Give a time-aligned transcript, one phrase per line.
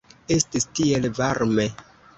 [0.35, 1.71] Estis tiel varme.